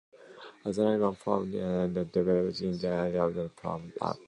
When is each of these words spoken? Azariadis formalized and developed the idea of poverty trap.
Azariadis 0.65 1.17
formalized 1.17 1.55
and 1.57 2.11
developed 2.11 2.57
the 2.59 2.87
idea 2.91 3.23
of 3.23 3.55
poverty 3.55 3.93
trap. 3.99 4.17